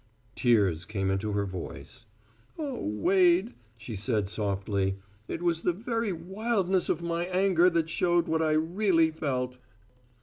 [0.33, 2.07] Tears came into her voice.
[2.57, 8.27] "Oh, Wade," she said, softly, "it was the very wildness of my anger that showed
[8.27, 9.59] what I really felt."